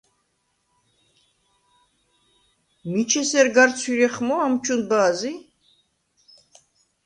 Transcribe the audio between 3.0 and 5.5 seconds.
ესერ გარ ცვირეხმო ამჩუნ ბა̄ზი?